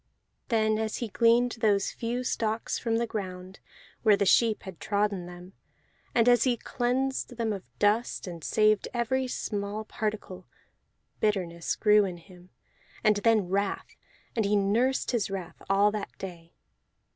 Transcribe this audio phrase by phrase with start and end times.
[0.47, 3.59] Then as he gleaned those few stalks from the ground,
[4.01, 5.53] where the sheep had trodden them,
[6.15, 10.47] and as he cleansed them of dust and saved every small particle:
[11.19, 12.49] bitterness grew in him,
[13.03, 13.95] and then wrath,
[14.35, 16.55] and he nursed his wrath all that day.